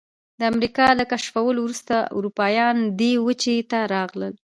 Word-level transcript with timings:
د 0.39 0.41
امریکا 0.53 0.87
له 0.99 1.03
کشفولو 1.11 1.59
وروسته 1.63 1.95
اروپایان 2.17 2.75
دې 2.99 3.13
وچې 3.25 3.55
ته 3.71 3.79
راغلل. 3.93 4.33